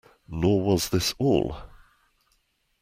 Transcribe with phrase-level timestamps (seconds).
[0.27, 1.57] Nor was this all.